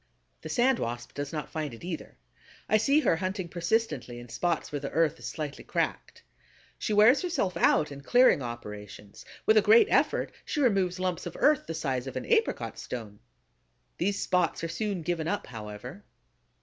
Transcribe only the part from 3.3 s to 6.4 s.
persistently in spots where the earth is slightly cracked.